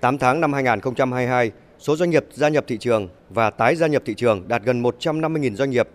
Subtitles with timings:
[0.00, 4.02] 8 tháng năm 2022, số doanh nghiệp gia nhập thị trường và tái gia nhập
[4.06, 5.88] thị trường đạt gần 150.000 doanh nghiệp.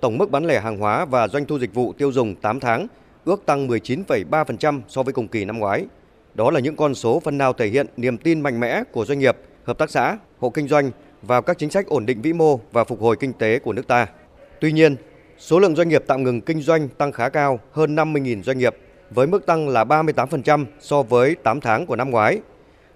[0.00, 2.86] Tổng mức bán lẻ hàng hóa và doanh thu dịch vụ tiêu dùng 8 tháng
[3.24, 5.86] ước tăng 19,3% so với cùng kỳ năm ngoái.
[6.34, 9.18] Đó là những con số phần nào thể hiện niềm tin mạnh mẽ của doanh
[9.18, 10.90] nghiệp, hợp tác xã, hộ kinh doanh
[11.22, 13.86] vào các chính sách ổn định vĩ mô và phục hồi kinh tế của nước
[13.86, 14.06] ta.
[14.60, 14.96] Tuy nhiên,
[15.38, 18.76] số lượng doanh nghiệp tạm ngừng kinh doanh tăng khá cao, hơn 50.000 doanh nghiệp,
[19.10, 22.40] với mức tăng là 38% so với 8 tháng của năm ngoái.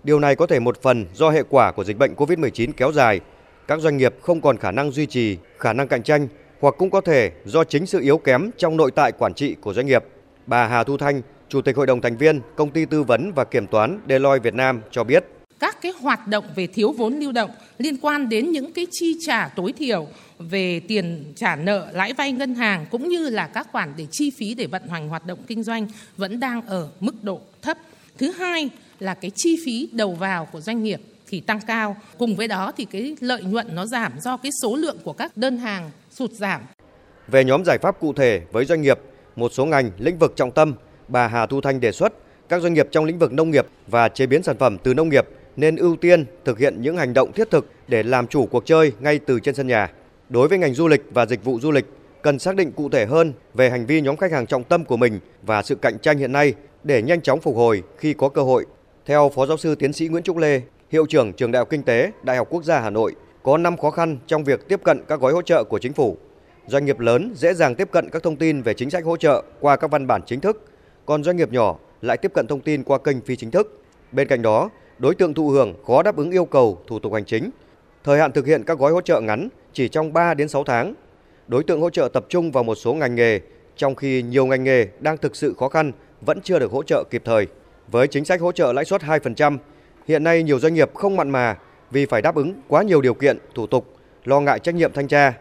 [0.06, 3.20] Điều này có thể một phần do hệ quả của dịch bệnh COVID-19 kéo dài,
[3.68, 6.28] các doanh nghiệp không còn khả năng duy trì khả năng cạnh tranh
[6.60, 9.72] hoặc cũng có thể do chính sự yếu kém trong nội tại quản trị của
[9.72, 10.04] doanh nghiệp.
[10.46, 13.44] Bà Hà Thu Thanh, Chủ tịch Hội đồng thành viên Công ty tư vấn và
[13.44, 15.24] kiểm toán Deloitte Việt Nam cho biết
[15.60, 19.16] các cái hoạt động về thiếu vốn lưu động liên quan đến những cái chi
[19.26, 20.06] trả tối thiểu
[20.38, 24.30] về tiền trả nợ lãi vay ngân hàng cũng như là các khoản để chi
[24.30, 25.86] phí để vận hành hoạt động kinh doanh
[26.16, 27.78] vẫn đang ở mức độ thấp.
[28.18, 31.96] Thứ hai là cái chi phí đầu vào của doanh nghiệp thì tăng cao.
[32.18, 35.36] Cùng với đó thì cái lợi nhuận nó giảm do cái số lượng của các
[35.36, 36.60] đơn hàng sụt giảm.
[37.28, 38.98] Về nhóm giải pháp cụ thể với doanh nghiệp,
[39.36, 40.74] một số ngành, lĩnh vực trọng tâm,
[41.08, 42.12] bà Hà Thu Thanh đề xuất
[42.48, 45.08] các doanh nghiệp trong lĩnh vực nông nghiệp và chế biến sản phẩm từ nông
[45.08, 48.66] nghiệp nên ưu tiên thực hiện những hành động thiết thực để làm chủ cuộc
[48.66, 49.90] chơi ngay từ trên sân nhà.
[50.28, 51.86] Đối với ngành du lịch và dịch vụ du lịch,
[52.22, 54.96] cần xác định cụ thể hơn về hành vi nhóm khách hàng trọng tâm của
[54.96, 56.54] mình và sự cạnh tranh hiện nay
[56.86, 58.66] để nhanh chóng phục hồi khi có cơ hội.
[59.06, 61.82] Theo Phó Giáo sư Tiến sĩ Nguyễn Trúc Lê, Hiệu trưởng Trường Đại học Kinh
[61.82, 65.02] tế, Đại học Quốc gia Hà Nội, có 5 khó khăn trong việc tiếp cận
[65.08, 66.16] các gói hỗ trợ của chính phủ.
[66.66, 69.42] Doanh nghiệp lớn dễ dàng tiếp cận các thông tin về chính sách hỗ trợ
[69.60, 70.64] qua các văn bản chính thức,
[71.06, 73.82] còn doanh nghiệp nhỏ lại tiếp cận thông tin qua kênh phi chính thức.
[74.12, 77.24] Bên cạnh đó, đối tượng thụ hưởng khó đáp ứng yêu cầu thủ tục hành
[77.24, 77.50] chính.
[78.04, 80.94] Thời hạn thực hiện các gói hỗ trợ ngắn chỉ trong 3 đến 6 tháng.
[81.48, 83.40] Đối tượng hỗ trợ tập trung vào một số ngành nghề,
[83.76, 87.04] trong khi nhiều ngành nghề đang thực sự khó khăn vẫn chưa được hỗ trợ
[87.10, 87.46] kịp thời.
[87.88, 89.58] Với chính sách hỗ trợ lãi suất 2%,
[90.08, 91.56] hiện nay nhiều doanh nghiệp không mặn mà
[91.90, 95.08] vì phải đáp ứng quá nhiều điều kiện, thủ tục, lo ngại trách nhiệm thanh
[95.08, 95.32] tra.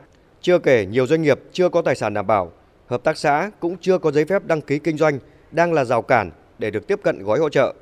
[0.42, 2.52] Chưa kể nhiều doanh nghiệp chưa có tài sản đảm bảo,
[2.88, 5.20] hợp tác xã cũng chưa có giấy phép đăng ký kinh doanh
[5.52, 7.74] đang là rào cản để được tiếp cận gói hỗ trợ.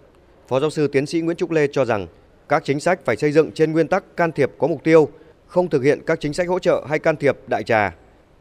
[0.48, 2.08] Phó giáo sư tiến sĩ Nguyễn Trúc Lê cho rằng
[2.50, 5.10] các chính sách phải xây dựng trên nguyên tắc can thiệp có mục tiêu,
[5.48, 7.96] không thực hiện các chính sách hỗ trợ hay can thiệp đại trà.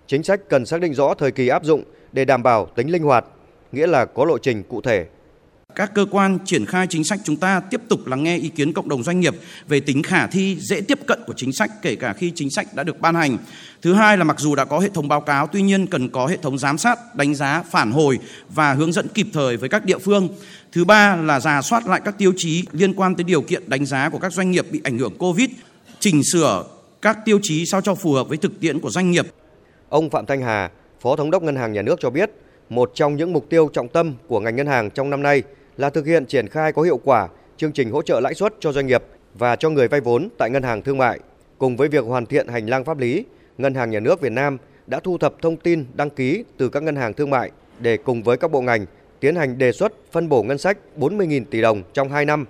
[0.07, 3.03] Chính sách cần xác định rõ thời kỳ áp dụng để đảm bảo tính linh
[3.03, 3.25] hoạt,
[3.73, 5.07] nghĩa là có lộ trình cụ thể.
[5.75, 8.73] Các cơ quan triển khai chính sách chúng ta tiếp tục lắng nghe ý kiến
[8.73, 9.35] cộng đồng doanh nghiệp
[9.69, 12.75] về tính khả thi dễ tiếp cận của chính sách kể cả khi chính sách
[12.75, 13.39] đã được ban hành.
[13.83, 16.27] Thứ hai là mặc dù đã có hệ thống báo cáo tuy nhiên cần có
[16.27, 18.19] hệ thống giám sát đánh giá phản hồi
[18.49, 20.29] và hướng dẫn kịp thời với các địa phương.
[20.73, 23.87] Thứ ba là giả soát lại các tiêu chí liên quan tới điều kiện đánh
[23.87, 25.51] giá của các doanh nghiệp bị ảnh hưởng covid
[25.99, 26.65] chỉnh sửa
[27.03, 29.27] các tiêu chí sao cho phù hợp với thực tiễn của doanh nghiệp.
[29.89, 32.31] Ông phạm thanh hà phó thống đốc ngân hàng nhà nước cho biết
[32.75, 35.43] một trong những mục tiêu trọng tâm của ngành ngân hàng trong năm nay
[35.77, 38.73] là thực hiện triển khai có hiệu quả chương trình hỗ trợ lãi suất cho
[38.73, 39.03] doanh nghiệp
[39.35, 41.21] và cho người vay vốn tại ngân hàng thương mại.
[41.59, 43.25] Cùng với việc hoàn thiện hành lang pháp lý,
[43.59, 46.83] Ngân hàng Nhà nước Việt Nam đã thu thập thông tin đăng ký từ các
[46.83, 48.87] ngân hàng thương mại để cùng với các bộ ngành
[49.21, 52.47] tiến hành đề xuất phân bổ ngân sách 40.000 tỷ đồng trong 2 năm.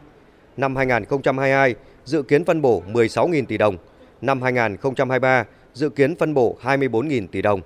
[0.56, 1.74] Năm 2022
[2.04, 3.76] dự kiến phân bổ 16.000 tỷ đồng,
[4.20, 5.44] năm 2023
[5.74, 7.60] dự kiến phân bổ 24.000 tỷ đồng.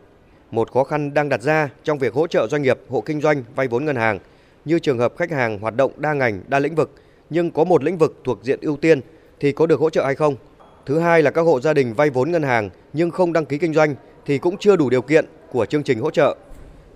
[0.51, 3.43] Một khó khăn đang đặt ra trong việc hỗ trợ doanh nghiệp, hộ kinh doanh
[3.55, 4.19] vay vốn ngân hàng
[4.65, 6.91] như trường hợp khách hàng hoạt động đa ngành, đa lĩnh vực
[7.31, 9.01] nhưng có một lĩnh vực thuộc diện ưu tiên
[9.41, 10.37] thì có được hỗ trợ hay không?
[10.87, 13.59] Thứ hai là các hộ gia đình vay vốn ngân hàng nhưng không đăng ký
[13.59, 13.95] kinh doanh
[14.27, 16.37] thì cũng chưa đủ điều kiện của chương trình hỗ trợ.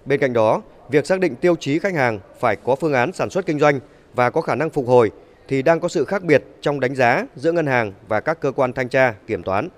[0.06, 3.30] Bên cạnh đó, việc xác định tiêu chí khách hàng phải có phương án sản
[3.30, 3.80] xuất kinh doanh
[4.14, 5.10] và có khả năng phục hồi
[5.48, 8.52] thì đang có sự khác biệt trong đánh giá giữa ngân hàng và các cơ
[8.52, 9.68] quan thanh tra, kiểm toán.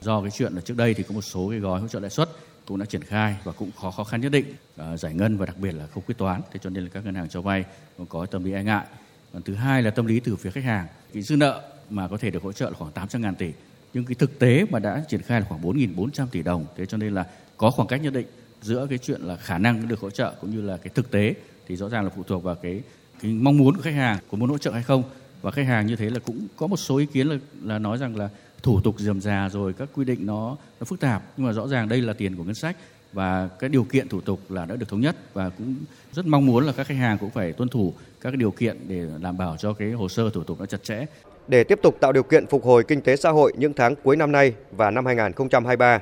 [0.00, 2.10] Do cái chuyện là trước đây thì có một số cái gói hỗ trợ lãi
[2.10, 2.28] suất
[2.70, 4.44] cũng đã triển khai và cũng khó khó khăn nhất định
[4.82, 6.40] uh, giải ngân và đặc biệt là không quyết toán.
[6.52, 7.64] Thế cho nên là các ngân hàng cho vay
[7.96, 8.86] cũng có tâm lý e ngại.
[9.32, 10.86] Còn thứ hai là tâm lý từ phía khách hàng.
[11.12, 13.52] Cái dư nợ mà có thể được hỗ trợ là khoảng 800 ngàn tỷ
[13.94, 16.66] nhưng cái thực tế mà đã triển khai là khoảng 4.400 tỷ đồng.
[16.76, 17.26] Thế cho nên là
[17.56, 18.26] có khoảng cách nhất định
[18.62, 21.34] giữa cái chuyện là khả năng được hỗ trợ cũng như là cái thực tế
[21.68, 22.82] thì rõ ràng là phụ thuộc vào cái
[23.22, 25.02] cái mong muốn của khách hàng có muốn hỗ trợ hay không.
[25.42, 27.98] Và khách hàng như thế là cũng có một số ý kiến là là nói
[27.98, 28.28] rằng là
[28.62, 31.68] thủ tục dườm già rồi các quy định nó nó phức tạp nhưng mà rõ
[31.68, 32.76] ràng đây là tiền của ngân sách
[33.12, 35.74] và cái điều kiện thủ tục là đã được thống nhất và cũng
[36.12, 39.06] rất mong muốn là các khách hàng cũng phải tuân thủ các điều kiện để
[39.22, 41.06] đảm bảo cho cái hồ sơ thủ tục nó chặt chẽ.
[41.48, 44.16] Để tiếp tục tạo điều kiện phục hồi kinh tế xã hội những tháng cuối
[44.16, 45.98] năm nay và năm 2023,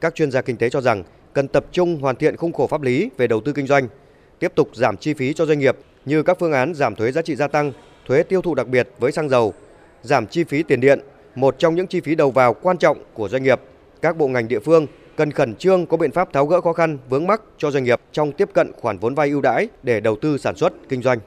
[0.00, 2.82] các chuyên gia kinh tế cho rằng cần tập trung hoàn thiện khung khổ pháp
[2.82, 3.88] lý về đầu tư kinh doanh,
[4.38, 7.22] tiếp tục giảm chi phí cho doanh nghiệp như các phương án giảm thuế giá
[7.22, 7.72] trị gia tăng,
[8.06, 9.54] thuế tiêu thụ đặc biệt với xăng dầu,
[10.02, 11.00] giảm chi phí tiền điện,
[11.34, 13.60] một trong những chi phí đầu vào quan trọng của doanh nghiệp.
[14.02, 14.86] Các bộ ngành địa phương
[15.16, 18.00] cần khẩn trương có biện pháp tháo gỡ khó khăn, vướng mắc cho doanh nghiệp
[18.12, 21.18] trong tiếp cận khoản vốn vay ưu đãi để đầu tư sản xuất, kinh doanh.